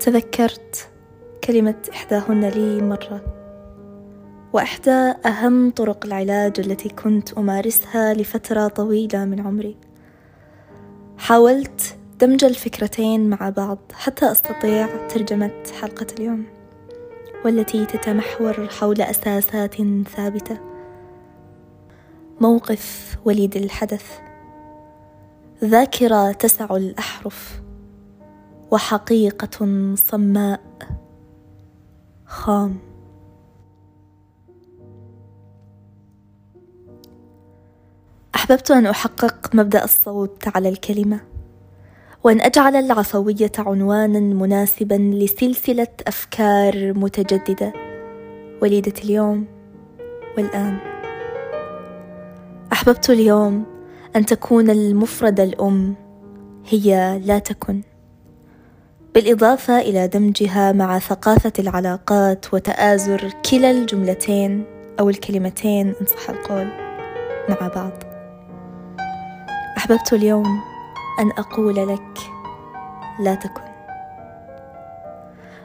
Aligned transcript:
تذكرت 0.00 0.88
كلمة 1.44 1.74
إحداهن 1.92 2.44
لي 2.44 2.82
مرة 2.82 3.20
وإحدى 4.52 5.14
أهم 5.26 5.70
طرق 5.70 6.06
العلاج 6.06 6.60
التي 6.60 6.88
كنت 6.88 7.32
أمارسها 7.32 8.14
لفترة 8.14 8.68
طويلة 8.68 9.24
من 9.24 9.40
عمري. 9.40 9.76
حاولت 11.18 11.96
دمج 12.20 12.44
الفكرتين 12.44 13.30
مع 13.30 13.50
بعض 13.50 13.78
حتى 13.92 14.32
أستطيع 14.32 15.06
ترجمة 15.06 15.62
حلقة 15.80 16.06
اليوم 16.18 16.44
والتي 17.44 17.86
تتمحور 17.86 18.68
حول 18.68 19.02
أساسات 19.02 19.74
ثابتة. 20.16 20.58
موقف 22.40 23.16
وليد 23.24 23.56
الحدث. 23.56 24.18
ذاكرة 25.64 26.32
تسع 26.32 26.76
الأحرف. 26.76 27.67
وحقيقة 28.70 29.66
صماء. 29.94 30.60
خام. 32.26 32.78
أحببت 38.34 38.70
أن 38.70 38.86
أحقق 38.86 39.54
مبدأ 39.54 39.84
الصوت 39.84 40.48
على 40.56 40.68
الكلمة 40.68 41.20
وأن 42.24 42.40
أجعل 42.40 42.76
العفوية 42.76 43.52
عنوانا 43.58 44.20
مناسبا 44.20 44.94
لسلسلة 44.94 45.88
أفكار 46.06 46.92
متجددة. 46.92 47.72
وليدة 48.62 48.92
اليوم 49.04 49.46
والآن. 50.36 50.78
أحببت 52.72 53.10
اليوم 53.10 53.64
أن 54.16 54.26
تكون 54.26 54.70
المفرده 54.70 55.42
الأم 55.42 55.94
هي 56.68 57.18
لا 57.24 57.38
تكن. 57.38 57.82
بالإضافة 59.18 59.78
إلى 59.80 60.08
دمجها 60.08 60.72
مع 60.72 60.98
ثقافة 60.98 61.52
العلاقات 61.58 62.54
وتآزر 62.54 63.32
كلا 63.50 63.70
الجملتين 63.70 64.64
أو 65.00 65.10
الكلمتين 65.10 65.94
ان 66.00 66.06
صح 66.06 66.30
القول 66.30 66.68
مع 67.48 67.68
بعض. 67.68 67.92
أحببت 69.76 70.12
اليوم 70.12 70.60
أن 71.20 71.30
أقول 71.38 71.76
لك 71.76 72.18
لا 73.20 73.34
تكن. 73.34 73.62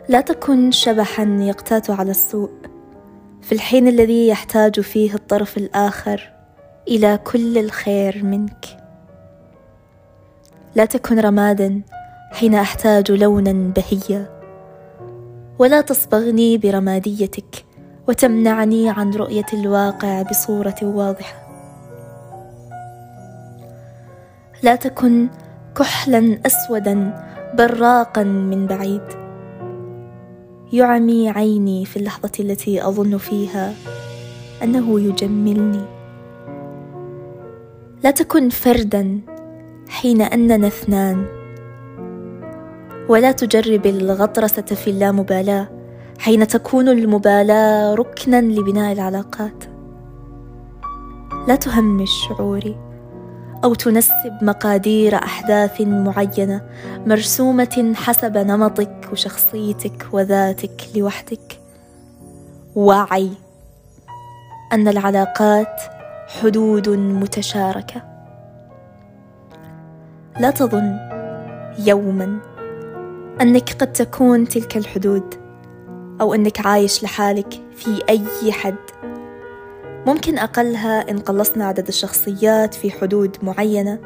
لا 0.10 0.22
تكن 0.22 0.72
شبحا 0.72 1.38
يقتات 1.40 1.90
على 1.90 2.12
السوء. 2.12 2.52
في 3.42 3.52
الحين 3.52 3.88
الذي 3.88 4.28
يحتاج 4.28 4.80
فيه 4.80 5.14
الطرف 5.14 5.58
الآخر 5.58 6.34
إلى 6.88 7.20
كل 7.24 7.58
الخير 7.58 8.24
منك. 8.24 8.66
لا 10.76 10.86
تكن 10.86 11.20
رمادا 11.20 11.82
حين 12.34 12.56
أحتاج 12.56 13.12
لونا 13.12 13.74
بهيا. 13.76 14.30
ولا 15.60 15.82
تصبغني 15.82 16.58
برماديتك 16.58 17.66
وتمنعني 18.08 18.90
عن 18.90 19.14
رؤية 19.14 19.46
الواقع 19.54 20.22
بصورة 20.22 20.76
واضحة. 20.82 21.44
لا 24.64 24.76
تكن 24.76 25.28
كحلا 25.78 26.40
اسودا 26.46 27.26
براقا 27.58 28.24
من 28.24 28.68
بعيد. 28.68 29.02
يعمي 30.74 31.30
عيني 31.30 31.86
في 31.86 31.98
اللحظة 31.98 32.32
التي 32.40 32.88
أظن 32.88 33.18
فيها 33.18 33.74
أنه 34.64 35.00
يجملني. 35.00 35.86
لا 38.04 38.12
تكن 38.12 38.50
فردا 38.50 39.20
حين 39.90 40.22
أننا 40.22 40.68
اثنان. 40.68 41.43
ولا 43.10 43.32
تجرب 43.32 43.86
الغطرسة 43.86 44.62
في 44.62 44.90
اللامبالاة 44.90 45.68
حين 46.20 46.48
تكون 46.48 46.90
المبالاة 46.90 47.94
ركنا 47.94 48.42
لبناء 48.42 48.94
العلاقات. 48.94 49.64
لا 51.48 51.56
تهمش 51.56 52.10
شعوري 52.28 52.78
أو 53.64 53.74
تنسب 53.74 54.38
مقادير 54.42 55.16
أحداث 55.16 55.82
معينة 55.82 56.62
مرسومة 57.06 57.94
حسب 57.96 58.38
نمطك 58.38 59.10
وشخصيتك 59.12 60.08
وذاتك 60.12 60.82
لوحدك. 60.96 61.60
وعي 62.76 63.30
أن 64.74 64.88
العلاقات 64.88 65.82
حدود 66.28 66.90
متشاركة. 66.90 68.02
لا 70.40 70.50
تظن 70.50 71.00
يوما 71.80 72.53
أنك 73.42 73.74
قد 73.74 73.94
تكون 73.94 74.48
تلك 74.48 74.78
الحدود 74.78 75.36
أو 76.22 76.34
أنك 76.34 76.66
عايش 76.66 77.04
لحالك 77.04 77.54
في 77.76 78.04
أي 78.10 78.52
حد. 78.52 78.76
ممكن 80.08 80.38
أقلها 80.38 81.12
إن 81.12 81.20
قلصنا 81.20 81.66
عدد 81.66 81.88
الشخصيات 81.88 82.74
في 82.74 82.92
حدود 82.92 83.38
معينة. 83.42 84.00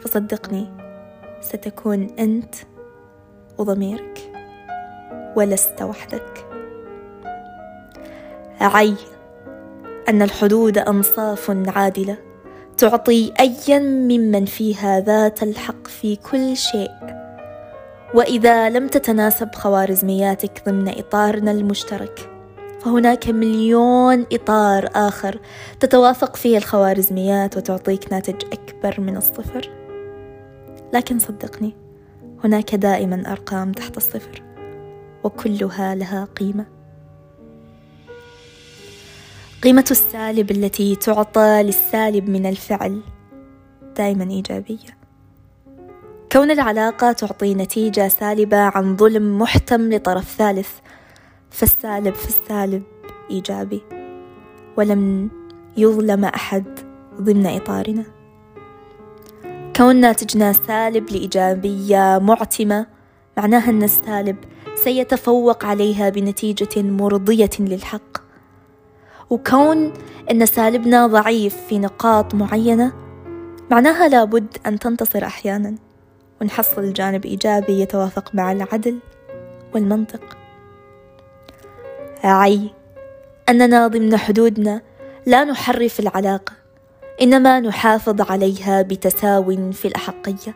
فصدقني 0.00 0.70
ستكون 1.40 2.10
أنت 2.18 2.54
وضميرك 3.58 4.32
ولست 5.36 5.82
وحدك. 5.82 6.46
عي 8.60 8.94
أن 10.08 10.22
الحدود 10.22 10.78
أنصاف 10.78 11.50
عادلة 11.66 12.16
تعطي 12.76 13.32
أيا 13.40 13.78
ممن 13.78 14.44
فيها 14.44 15.00
ذات 15.00 15.42
الحق 15.42 15.86
في 15.86 16.16
كل 16.16 16.56
شيء. 16.56 17.23
وإذا 18.14 18.70
لم 18.70 18.88
تتناسب 18.88 19.54
خوارزمياتك 19.54 20.62
ضمن 20.66 20.88
إطارنا 20.88 21.50
المشترك 21.50 22.30
فهناك 22.80 23.28
مليون 23.28 24.26
إطار 24.32 24.88
آخر 24.94 25.40
تتوافق 25.80 26.36
فيه 26.36 26.58
الخوارزميات 26.58 27.56
وتعطيك 27.56 28.12
ناتج 28.12 28.44
أكبر 28.52 29.00
من 29.00 29.16
الصفر. 29.16 29.70
لكن 30.92 31.18
صدقني 31.18 31.76
هناك 32.44 32.74
دائما 32.74 33.32
أرقام 33.32 33.72
تحت 33.72 33.96
الصفر 33.96 34.42
وكلها 35.24 35.94
لها 35.94 36.24
قيمة. 36.24 36.66
قيمة 39.62 39.86
السالب 39.90 40.50
التي 40.50 40.96
تعطى 40.96 41.62
للسالب 41.62 42.28
من 42.28 42.46
الفعل 42.46 43.00
دائما 43.96 44.30
إيجابية. 44.30 45.03
كون 46.34 46.50
العلاقة 46.50 47.12
تعطي 47.12 47.54
نتيجة 47.54 48.08
سالبة 48.08 48.56
عن 48.56 48.96
ظلم 48.96 49.38
محتم 49.38 49.92
لطرف 49.92 50.34
ثالث 50.38 50.68
فالسالب 51.50 52.14
في 52.14 52.28
السالب 52.28 52.82
إيجابي 53.30 53.82
ولم 54.76 55.30
يظلم 55.76 56.24
أحد 56.24 56.64
ضمن 57.20 57.46
إطارنا. 57.46 58.04
كون 59.76 59.96
ناتجنا 59.96 60.52
سالب 60.52 61.10
لإيجابية 61.10 62.18
معتمة 62.22 62.86
معناها 63.36 63.70
أن 63.70 63.82
السالب 63.82 64.36
سيتفوق 64.74 65.64
عليها 65.64 66.08
بنتيجة 66.08 66.82
مرضية 66.82 67.50
للحق. 67.60 68.18
وكون 69.30 69.92
أن 70.30 70.46
سالبنا 70.46 71.06
ضعيف 71.06 71.56
في 71.68 71.78
نقاط 71.78 72.34
معينة 72.34 72.92
معناها 73.70 74.08
لابد 74.08 74.56
أن 74.66 74.78
تنتصر 74.78 75.24
أحيانا. 75.24 75.83
ونحصل 76.44 76.92
جانب 76.92 77.24
إيجابي 77.24 77.80
يتوافق 77.80 78.34
مع 78.34 78.52
العدل 78.52 78.98
والمنطق. 79.74 80.36
عي 82.24 82.70
أننا 83.48 83.86
ضمن 83.86 84.16
حدودنا 84.16 84.80
لا 85.26 85.44
نحرف 85.44 86.00
العلاقة 86.00 86.52
إنما 87.22 87.60
نحافظ 87.60 88.30
عليها 88.30 88.82
بتساو 88.82 89.72
في 89.72 89.88
الأحقية 89.88 90.54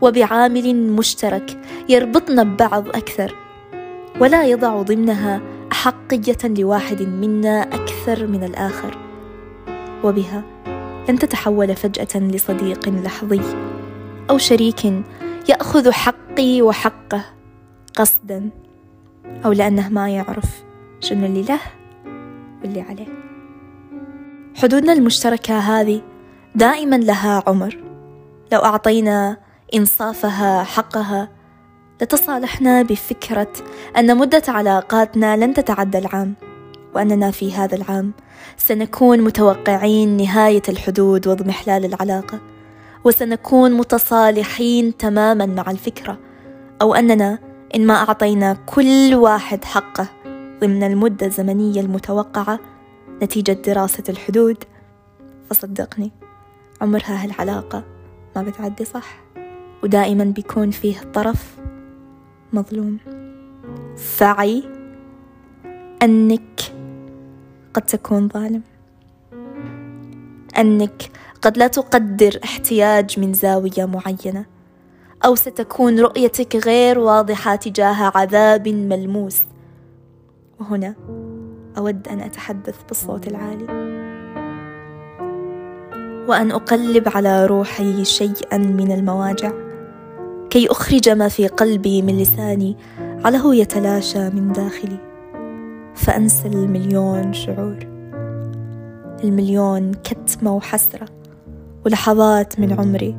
وبعامل 0.00 0.76
مشترك 0.76 1.58
يربطنا 1.88 2.42
ببعض 2.42 2.88
أكثر 2.88 3.34
ولا 4.20 4.44
يضع 4.44 4.82
ضمنها 4.82 5.40
أحقية 5.72 6.38
لواحد 6.44 7.02
منا 7.02 7.62
أكثر 7.62 8.26
من 8.26 8.44
الآخر 8.44 8.98
وبها 10.04 10.42
لن 11.08 11.18
تتحول 11.18 11.76
فجأة 11.76 12.20
لصديق 12.20 12.88
لحظي. 12.88 13.69
أو 14.30 14.38
شريك 14.38 14.84
يأخذ 15.48 15.90
حقي 15.90 16.62
وحقه 16.62 17.24
قصدا 17.96 18.50
أو 19.44 19.52
لأنه 19.52 19.88
ما 19.88 20.10
يعرف 20.10 20.62
شنو 21.00 21.26
اللي 21.26 21.42
له 21.42 21.60
واللي 22.62 22.80
عليه. 22.80 23.08
حدودنا 24.56 24.92
المشتركة 24.92 25.58
هذه 25.58 26.02
دائما 26.54 26.96
لها 26.96 27.42
عمر. 27.46 27.78
لو 28.52 28.58
أعطينا 28.58 29.36
إنصافها 29.74 30.62
حقها 30.64 31.28
لتصالحنا 32.02 32.82
بفكرة 32.82 33.52
أن 33.98 34.16
مدة 34.16 34.42
علاقاتنا 34.48 35.36
لن 35.36 35.54
تتعدى 35.54 35.98
العام 35.98 36.34
وأننا 36.94 37.30
في 37.30 37.52
هذا 37.52 37.76
العام 37.76 38.12
سنكون 38.56 39.20
متوقعين 39.20 40.16
نهاية 40.16 40.62
الحدود 40.68 41.26
واضمحلال 41.26 41.84
العلاقة. 41.84 42.40
وسنكون 43.04 43.72
متصالحين 43.72 44.96
تماما 44.96 45.46
مع 45.46 45.70
الفكرة 45.70 46.18
أو 46.82 46.94
أننا 46.94 47.38
إن 47.74 47.86
ما 47.86 47.94
أعطينا 47.94 48.52
كل 48.66 49.14
واحد 49.14 49.64
حقه 49.64 50.08
ضمن 50.60 50.82
المدة 50.82 51.26
الزمنية 51.26 51.80
المتوقعة 51.80 52.60
نتيجة 53.22 53.52
دراسة 53.52 54.04
الحدود. 54.08 54.64
فصدقني 55.50 56.12
عمرها 56.80 57.24
هالعلاقة 57.24 57.84
ما 58.36 58.42
بتعدي 58.42 58.84
صح 58.84 59.20
ودائما 59.82 60.24
بيكون 60.24 60.70
فيه 60.70 61.00
طرف 61.14 61.56
مظلوم. 62.52 62.98
فعي 63.96 64.62
أنك 66.02 66.60
قد 67.74 67.82
تكون 67.82 68.28
ظالم. 68.28 68.62
أنك 70.60 71.10
قد 71.42 71.58
لا 71.58 71.66
تقدر 71.66 72.40
احتياج 72.44 73.20
من 73.20 73.32
زاوية 73.32 73.84
معينة 73.84 74.44
أو 75.24 75.34
ستكون 75.34 76.00
رؤيتك 76.00 76.56
غير 76.56 76.98
واضحة 76.98 77.56
تجاه 77.56 78.12
عذاب 78.14 78.68
ملموس. 78.68 79.42
وهنا 80.60 80.94
أود 81.78 82.08
أن 82.08 82.20
أتحدث 82.20 82.76
بالصوت 82.88 83.28
العالي. 83.28 83.90
وأن 86.28 86.50
أقلب 86.50 87.08
على 87.08 87.46
روحي 87.46 88.04
شيئا 88.04 88.58
من 88.58 88.92
المواجع 88.92 89.52
كي 90.50 90.66
أخرج 90.70 91.08
ما 91.08 91.28
في 91.28 91.46
قلبي 91.46 92.02
من 92.02 92.18
لساني 92.18 92.76
على 93.24 93.40
يتلاشى 93.44 94.30
من 94.30 94.52
داخلي 94.52 94.98
فأنسى 95.94 96.48
المليون 96.48 97.32
شعور. 97.32 97.99
المليون 99.24 99.92
كتمة 99.92 100.56
وحسرة 100.56 101.08
ولحظات 101.86 102.60
من 102.60 102.72
عمري 102.72 103.16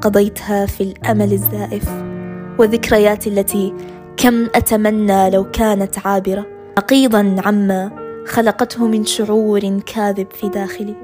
قضيتها 0.00 0.66
في 0.66 0.82
الأمل 0.82 1.32
الزائف 1.32 1.90
وذكرياتي 2.58 3.30
التي 3.30 3.74
كم 4.16 4.44
أتمنى 4.44 5.30
لو 5.30 5.50
كانت 5.50 6.06
عابرة 6.06 6.46
نقيضا 6.78 7.36
عما 7.44 7.90
خلقته 8.26 8.86
من 8.88 9.04
شعور 9.04 9.80
كاذب 9.80 10.26
في 10.30 10.48
داخلي. 10.48 10.94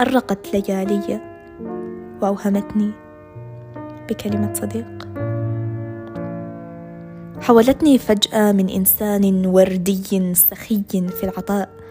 أرقت 0.00 0.54
ليالي 0.54 1.20
وأوهمتني 2.22 2.90
بكلمة 4.10 4.54
صديق. 4.54 5.08
حولتني 7.40 7.98
فجأة 7.98 8.52
من 8.52 8.68
إنسان 8.68 9.46
وردي 9.46 10.34
سخي 10.34 10.82
في 10.90 11.24
العطاء. 11.24 11.81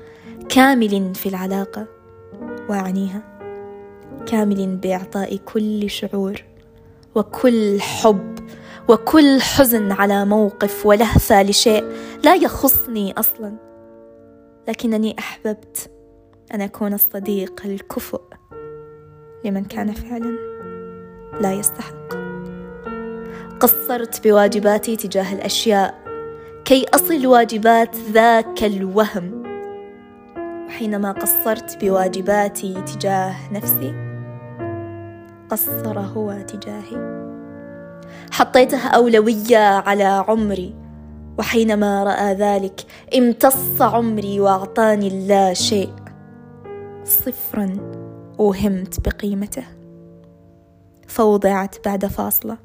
كامل 0.52 1.16
في 1.16 1.30
العلاقة 1.30 1.88
وأعنيها. 2.70 3.22
كامل 4.26 4.76
بإعطاء 4.76 5.38
كل 5.38 5.90
شعور 5.90 6.44
وكل 7.16 7.82
حب 7.82 8.40
وكل 8.90 9.42
حزن 9.42 9.92
على 9.92 10.26
موقف 10.26 10.86
ولهفة 10.86 11.44
لشيء 11.44 11.84
لا 12.24 12.36
يخصني 12.36 13.14
أصلا. 13.14 13.54
لكنني 14.68 15.16
أحببت 15.20 15.92
أن 16.54 16.62
أكون 16.62 16.94
الصديق 16.94 17.62
الكفؤ 17.66 18.22
لمن 19.46 19.66
كان 19.66 19.94
فعلا 19.94 20.38
لا 21.42 21.54
يستحق. 21.54 22.14
قصرت 23.60 24.28
بواجباتي 24.28 24.96
تجاه 24.96 25.34
الأشياء 25.34 26.02
كي 26.66 26.86
أصل 26.94 27.28
واجبات 27.28 27.96
ذاك 27.96 28.64
الوهم. 28.64 29.41
وحينما 30.72 31.12
قصرت 31.12 31.86
بواجباتي 31.86 32.74
تجاه 32.74 33.36
نفسي. 33.52 33.94
قصر 35.50 36.00
هو 36.00 36.46
تجاهي. 36.48 37.22
حطيتها 38.32 38.88
أولوية 38.88 39.58
على 39.58 40.04
عمري 40.04 40.76
وحينما 41.38 42.04
رأى 42.04 42.34
ذلك 42.34 42.82
امتص 43.18 43.82
عمري 43.82 44.40
وأعطاني 44.40 45.08
اللا 45.08 45.54
شيء. 45.54 45.94
صفرا 47.04 47.78
أوهمت 48.40 49.10
بقيمته. 49.10 49.66
فوضعت 51.08 51.76
بعد 51.86 52.06
فاصلة. 52.06 52.58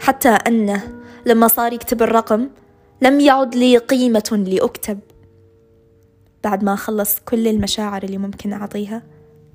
حتى 0.00 0.28
أنه 0.28 0.82
لما 1.26 1.48
صار 1.48 1.72
يكتب 1.72 2.02
الرقم 2.02 2.48
لم 3.02 3.20
يعد 3.20 3.54
لي 3.54 3.76
قيمة 3.76 4.44
لأكتب. 4.48 4.98
بعد 6.44 6.64
ما 6.64 6.76
خلص 6.76 7.20
كل 7.20 7.48
المشاعر 7.48 8.02
اللي 8.02 8.18
ممكن 8.18 8.52
أعطيها 8.52 9.02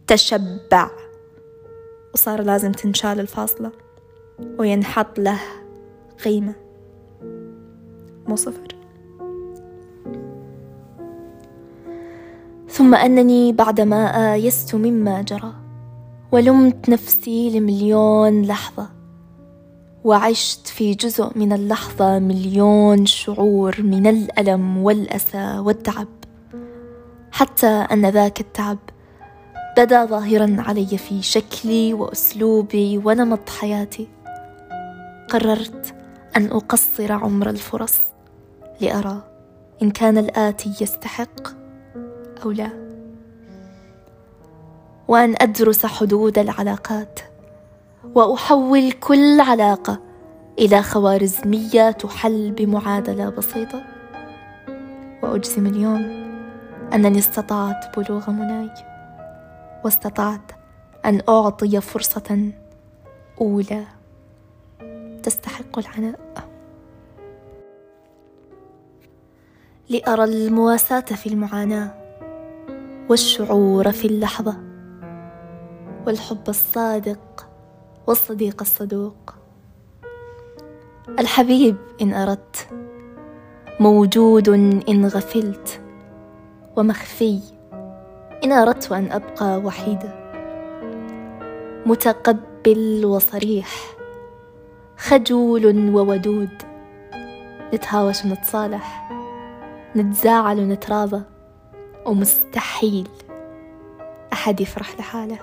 تشبع. 0.07 0.89
وصار 2.13 2.41
لازم 2.41 2.71
تنشال 2.71 3.19
الفاصلة 3.19 3.71
وينحط 4.59 5.19
له 5.19 5.39
قيمة. 6.25 6.53
مو 8.27 8.35
صفر. 8.35 8.75
ثم 12.69 12.95
أنني 12.95 13.51
بعدما 13.51 14.33
آيست 14.33 14.75
مما 14.75 15.21
جرى 15.21 15.53
ولمت 16.31 16.89
نفسي 16.89 17.59
لمليون 17.59 18.41
لحظة 18.41 18.89
وعشت 20.03 20.67
في 20.67 20.93
جزء 20.93 21.31
من 21.35 21.53
اللحظة 21.53 22.19
مليون 22.19 23.05
شعور 23.05 23.75
من 23.81 24.07
الألم 24.07 24.77
والأسى 24.77 25.59
والتعب. 25.59 26.07
حتى 27.33 27.67
أن 27.67 28.05
ذاك 28.05 28.39
التعب 28.39 28.77
بدا 29.77 30.05
ظاهرا 30.05 30.55
علي 30.59 30.97
في 30.97 31.21
شكلي 31.21 31.93
وأسلوبي 31.93 32.97
ونمط 32.97 33.49
حياتي. 33.49 34.07
قررت 35.29 35.95
أن 36.37 36.45
أقصر 36.45 37.11
عمر 37.11 37.49
الفرص 37.49 37.99
لأرى 38.81 39.21
إن 39.81 39.91
كان 39.91 40.17
الآتي 40.17 40.73
يستحق 40.81 41.47
أو 42.45 42.51
لا 42.51 42.69
وأن 45.07 45.35
أدرس 45.41 45.85
حدود 45.85 46.37
العلاقات 46.37 47.19
وأحول 48.15 48.91
كل 48.91 49.39
علاقة 49.41 49.99
إلى 50.59 50.81
خوارزمية 50.81 51.91
تحل 51.91 52.51
بمعادلة 52.51 53.29
بسيطة. 53.29 53.83
وأجزم 55.23 55.65
اليوم 55.65 56.22
أنني 56.93 57.19
استطعت 57.19 57.99
بلوغ 57.99 58.31
مناي 58.31 58.69
واستطعت 59.85 60.51
أن 61.05 61.21
أعطي 61.29 61.81
فرصة 61.81 62.51
أولى 63.41 63.85
تستحق 65.23 65.79
العناء. 65.79 66.49
لأرى 69.89 70.23
المواساة 70.23 70.99
في 70.99 71.29
المعاناة 71.29 71.93
والشعور 73.09 73.91
في 73.91 74.05
اللحظة 74.05 74.57
والحب 76.07 76.49
الصادق 76.49 77.47
والصديق 78.07 78.61
الصدوق. 78.61 79.35
الحبيب 81.19 81.75
إن 82.01 82.13
أردت 82.13 82.67
موجود 83.79 84.49
إن 84.89 85.05
غفلت. 85.05 85.82
ومخفي. 86.75 87.39
إن 88.43 88.51
أردت 88.51 88.91
أن 88.91 89.11
أبقى 89.11 89.57
وحيدة. 89.57 90.23
متقبل 91.85 93.05
وصريح. 93.05 93.95
خجول 94.97 95.89
وودود. 95.89 96.49
نتهاوش 97.73 98.25
ونتصالح. 98.25 99.09
نتزاعل 99.95 100.59
ونتراضى. 100.59 101.21
ومستحيل 102.05 103.07
أحد 104.33 104.61
يفرح 104.61 104.99
لحاله. 104.99 105.39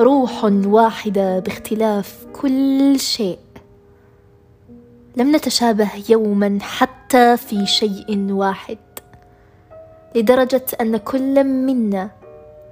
روح 0.00 0.44
واحدة 0.44 1.38
باختلاف 1.38 2.26
كل 2.32 3.00
شيء. 3.00 3.38
لم 5.16 5.36
نتشابه 5.36 5.90
يوما 6.08 6.58
حتى 6.62 7.36
في 7.36 7.66
شيء 7.66 8.32
واحد. 8.32 8.78
لدرجة 10.14 10.66
أن 10.80 10.96
كل 10.96 11.44
منا 11.44 12.10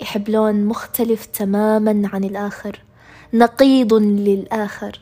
يحب 0.01 0.29
لون 0.29 0.65
مختلف 0.65 1.27
تماما 1.27 2.11
عن 2.13 2.25
الآخر 2.25 2.81
نقيض 3.35 3.95
للآخر 3.95 5.01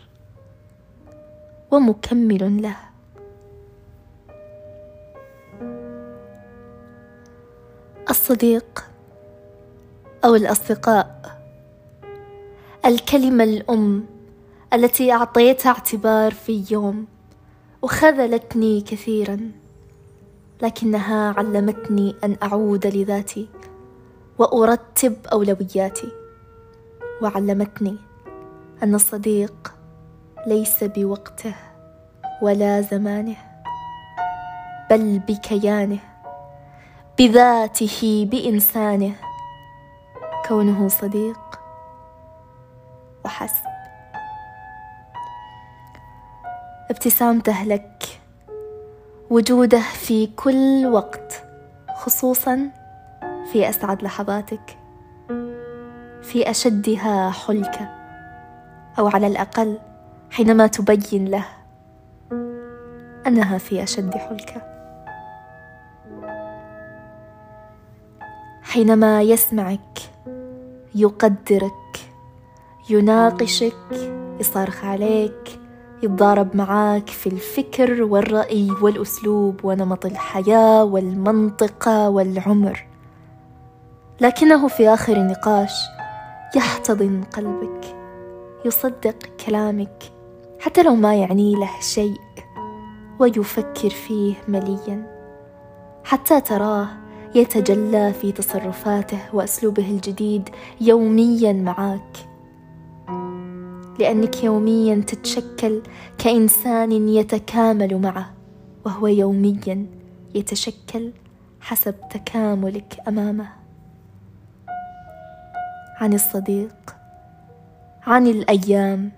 ومكمل 1.70 2.62
له. 2.62 2.76
الصديق 8.10 8.84
أو 10.24 10.34
الأصدقاء 10.34 11.38
الكلمة 12.86 13.44
الأم 13.44 14.04
التي 14.72 15.12
أعطيتها 15.12 15.70
اعتبار 15.70 16.34
في 16.34 16.64
يوم 16.70 17.06
وخذلتني 17.82 18.80
كثيرا. 18.80 19.50
لكنها 20.62 21.34
علمتني 21.38 22.14
أن 22.24 22.36
أعود 22.42 22.86
لذاتي 22.86 23.48
وأرتب 24.38 25.16
أولوياتي. 25.32 26.12
وعلمتني 27.22 27.96
أن 28.82 28.94
الصديق 28.94 29.74
ليس 30.46 30.84
بوقته 30.84 31.54
ولا 32.42 32.80
زمانه 32.80 33.36
بل 34.90 35.18
بكيانه 35.18 35.98
بذاته 37.18 38.28
بإنسانه. 38.30 39.14
كونه 40.48 40.88
صديق 40.88 41.60
وحسب. 43.24 43.70
ابتسامته 46.90 47.64
لك 47.64 48.09
وجوده 49.30 49.80
في 49.80 50.26
كل 50.26 50.86
وقت 50.86 51.44
خصوصا 51.96 52.70
في 53.52 53.68
أسعد 53.68 54.02
لحظاتك 54.02 54.78
في 56.22 56.50
أشدها 56.50 57.30
حلكه 57.30 57.88
أو 58.98 59.08
على 59.08 59.26
الأقل 59.26 59.78
حينما 60.30 60.66
تبين 60.66 61.24
له 61.24 61.44
أنها 63.26 63.58
في 63.58 63.82
أشد 63.82 64.14
حلكه 64.14 64.62
حينما 68.62 69.22
يسمعك 69.22 69.98
يقدرك 70.94 72.10
يناقشك 72.90 74.10
يصارخ 74.40 74.84
عليك 74.84 75.60
يتضارب 76.02 76.56
معاك 76.56 77.08
في 77.08 77.26
الفكر 77.26 78.02
والرأي 78.02 78.70
والأسلوب 78.82 79.64
ونمط 79.64 80.06
الحياة 80.06 80.84
والمنطقة 80.84 82.08
والعمر. 82.08 82.86
لكنه 84.20 84.68
في 84.68 84.88
آخر 84.88 85.12
النقاش 85.12 85.72
يحتضن 86.56 87.24
قلبك 87.36 87.96
يصدق 88.64 89.16
كلامك 89.46 90.02
حتى 90.60 90.82
لو 90.82 90.94
ما 90.94 91.14
يعني 91.14 91.54
له 91.54 91.80
شيء 91.80 92.20
ويفكر 93.18 93.90
فيه 93.90 94.34
مليا. 94.48 95.20
حتى 96.04 96.40
تراه 96.40 96.88
يتجلى 97.34 98.12
في 98.12 98.32
تصرفاته 98.32 99.18
وأسلوبه 99.32 99.90
الجديد 99.90 100.48
يوميا 100.80 101.52
معاك. 101.52 102.29
لأنك 104.00 104.44
يوميا 104.44 104.94
تتشكل 105.06 105.82
كإنسان 106.18 107.08
يتكامل 107.08 107.98
معه 107.98 108.32
وهو 108.84 109.06
يوميا 109.06 109.86
يتشكل 110.34 111.12
حسب 111.60 111.94
تكاملك 112.10 112.96
أمامه. 113.08 113.48
عن 115.96 116.14
الصديق 116.14 116.96
عن 118.02 118.26
الأيام 118.26 119.12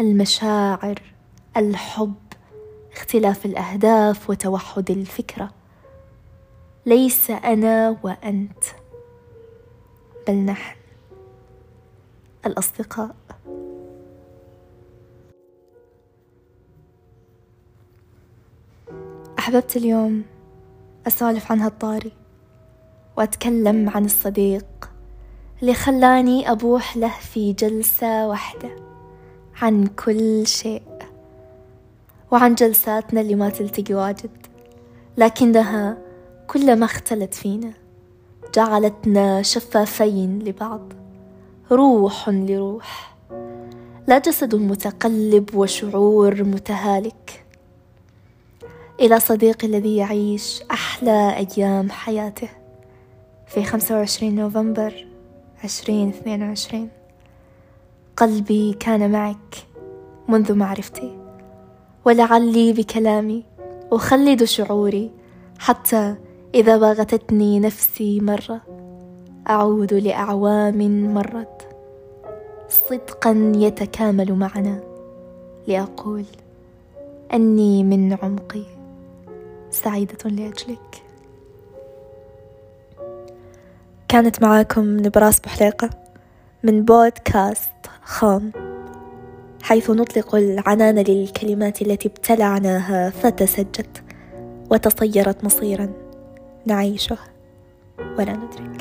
المشاعر 0.00 1.02
الحب 1.56 2.14
اختلاف 2.92 3.46
الأهداف 3.46 4.30
وتوحد 4.30 4.90
الفكرة. 4.90 5.50
ليس 6.86 7.30
أنا 7.30 7.96
وأنت 8.02 8.64
بل 10.28 10.34
نحن 10.34 10.76
الأصدقاء. 12.46 13.14
أحببت 19.40 19.76
اليوم 19.76 20.22
أسولف 21.06 21.52
عن 21.52 21.60
هالطاري 21.60 22.12
وأتكلم 23.16 23.88
عن 23.88 24.04
الصديق 24.04 24.90
اللي 25.62 25.74
خلاني 25.74 26.50
أبوح 26.50 26.96
له 26.96 27.12
في 27.20 27.52
جلسة 27.52 28.28
واحدة 28.28 28.68
عن 29.62 29.86
كل 29.86 30.46
شيء 30.46 30.82
وعن 32.30 32.54
جلساتنا 32.54 33.20
اللي 33.20 33.34
ما 33.34 33.50
تلتقي 33.50 33.94
واجد 33.94 34.30
لكنها 35.16 35.98
كلما 36.46 36.84
اختلت 36.84 37.34
فينا 37.34 37.72
جعلتنا 38.54 39.42
شفافين 39.42 40.38
لبعض 40.38 40.92
روح 41.72 42.28
لروح 42.28 43.16
لا 44.08 44.18
جسد 44.18 44.54
متقلب 44.54 45.54
وشعور 45.54 46.44
متهالك. 46.44 47.44
إلى 49.00 49.20
صديقي 49.20 49.66
الذي 49.66 49.96
يعيش 49.96 50.62
أحلى 50.70 51.36
أيام 51.36 51.90
حياته 51.90 52.48
في 53.46 53.64
25 53.64 54.34
نوفمبر 54.34 55.06
2022 55.64 56.88
قلبي 58.16 58.72
كان 58.72 59.12
معك 59.12 59.56
منذ 60.28 60.54
معرفتي 60.54 61.18
ولعلي 62.04 62.72
بكلامي 62.72 63.44
أخلد 63.92 64.44
شعوري 64.44 65.10
حتى 65.58 66.14
إذا 66.54 66.76
باغتتني 66.76 67.60
نفسي 67.60 68.20
مرة 68.20 68.60
أعود 69.48 69.94
لأعوام 69.94 71.14
مرت. 71.14 71.68
صدقا 72.68 73.52
يتكامل 73.56 74.32
معنا 74.32 74.80
لأقول 75.66 76.24
أني 77.32 77.84
من 77.84 78.12
عمقي. 78.22 78.79
سعيدة 79.70 80.30
لأجلك. 80.30 81.02
كانت 84.08 84.42
معاكم 84.42 84.96
نبراس 84.96 85.40
بحليقة 85.40 85.90
من 86.62 86.84
بودكاست 86.84 87.70
خام. 88.02 88.52
حيث 89.62 89.90
نطلق 89.90 90.34
العنان 90.34 90.98
للكلمات 90.98 91.82
التي 91.82 92.08
ابتلعناها 92.08 93.10
فتسجت 93.10 94.02
وتصيرت 94.70 95.44
مصيرا 95.44 95.92
نعيشه 96.66 97.18
ولا 97.98 98.32
ندرك. 98.32 98.79